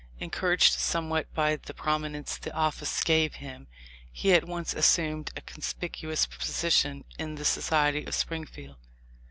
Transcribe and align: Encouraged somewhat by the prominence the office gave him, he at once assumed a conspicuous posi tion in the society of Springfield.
Encouraged 0.19 0.79
somewhat 0.79 1.31
by 1.35 1.57
the 1.57 1.75
prominence 1.75 2.35
the 2.35 2.51
office 2.55 3.03
gave 3.03 3.35
him, 3.35 3.67
he 4.11 4.33
at 4.33 4.47
once 4.47 4.73
assumed 4.73 5.29
a 5.35 5.41
conspicuous 5.41 6.25
posi 6.25 6.71
tion 6.71 7.03
in 7.19 7.35
the 7.35 7.45
society 7.45 8.03
of 8.07 8.15
Springfield. 8.15 8.77